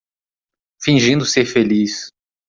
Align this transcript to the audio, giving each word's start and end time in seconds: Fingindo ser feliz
Fingindo 0.81 1.25
ser 1.27 1.45
feliz 1.45 2.09